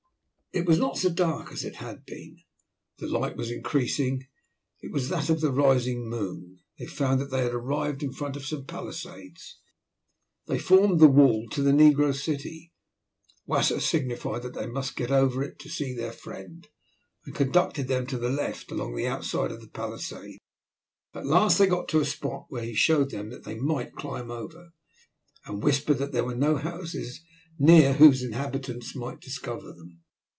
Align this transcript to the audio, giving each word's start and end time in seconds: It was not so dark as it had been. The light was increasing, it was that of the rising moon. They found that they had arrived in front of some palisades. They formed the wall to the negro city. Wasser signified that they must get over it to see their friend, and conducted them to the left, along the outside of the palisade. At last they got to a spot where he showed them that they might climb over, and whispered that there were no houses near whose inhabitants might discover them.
It 0.53 0.65
was 0.65 0.79
not 0.79 0.97
so 0.97 1.09
dark 1.09 1.53
as 1.53 1.63
it 1.63 1.77
had 1.77 2.03
been. 2.05 2.35
The 2.99 3.07
light 3.07 3.37
was 3.37 3.49
increasing, 3.49 4.27
it 4.81 4.91
was 4.91 5.07
that 5.07 5.29
of 5.29 5.39
the 5.39 5.49
rising 5.53 6.09
moon. 6.09 6.59
They 6.77 6.87
found 6.87 7.21
that 7.21 7.31
they 7.31 7.43
had 7.43 7.53
arrived 7.53 8.03
in 8.03 8.11
front 8.11 8.35
of 8.35 8.45
some 8.45 8.65
palisades. 8.65 9.61
They 10.47 10.59
formed 10.59 10.99
the 10.99 11.07
wall 11.07 11.47
to 11.51 11.61
the 11.61 11.71
negro 11.71 12.13
city. 12.13 12.73
Wasser 13.45 13.79
signified 13.79 14.39
that 14.41 14.53
they 14.53 14.67
must 14.67 14.97
get 14.97 15.09
over 15.09 15.41
it 15.41 15.57
to 15.59 15.69
see 15.69 15.93
their 15.95 16.11
friend, 16.11 16.67
and 17.25 17.33
conducted 17.33 17.87
them 17.87 18.05
to 18.07 18.17
the 18.17 18.29
left, 18.29 18.73
along 18.73 18.93
the 18.95 19.07
outside 19.07 19.53
of 19.53 19.61
the 19.61 19.69
palisade. 19.69 20.37
At 21.13 21.25
last 21.27 21.59
they 21.59 21.67
got 21.67 21.87
to 21.89 22.01
a 22.01 22.05
spot 22.05 22.47
where 22.49 22.65
he 22.65 22.75
showed 22.75 23.11
them 23.11 23.29
that 23.29 23.45
they 23.45 23.55
might 23.55 23.93
climb 23.95 24.29
over, 24.29 24.73
and 25.45 25.63
whispered 25.63 25.97
that 25.99 26.11
there 26.11 26.25
were 26.25 26.35
no 26.35 26.57
houses 26.57 27.21
near 27.57 27.93
whose 27.93 28.21
inhabitants 28.21 28.93
might 28.97 29.21
discover 29.21 29.67
them. 29.71 29.99